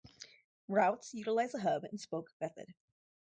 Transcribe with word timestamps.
Routes 0.67 1.13
utilize 1.13 1.53
a 1.53 1.59
hub 1.59 1.83
and 1.83 2.01
spoke 2.01 2.31
method. 2.41 2.73